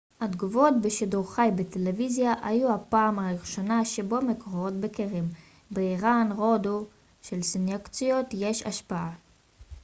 התגובות 0.21 0.73
בשידור 0.81 1.33
חי 1.33 1.49
בטלוויזיה 1.55 2.33
היו 2.43 2.73
הפעם 2.73 3.19
הראשונה 3.19 3.85
שבה 3.85 4.19
מקורות 4.19 4.73
בכירים 4.73 5.27
באיראן 5.71 6.31
הודו 6.35 6.85
שלסנקציות 7.21 8.25
יש 8.33 8.63
השפעה 8.63 9.11